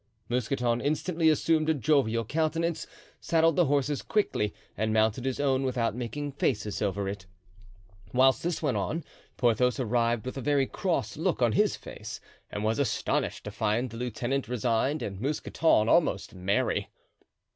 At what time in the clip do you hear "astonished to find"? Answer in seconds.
12.79-13.91